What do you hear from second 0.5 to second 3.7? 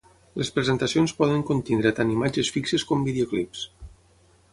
presentacions poden contenir tant imatges fixes com videoclips.